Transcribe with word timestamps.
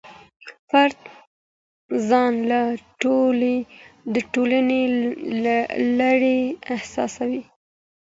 فرد 0.69 0.97
ځان 2.09 2.33
له 2.49 2.59
ټولني 4.31 4.83
لرې 5.99 6.39
احساسوي. 6.75 7.41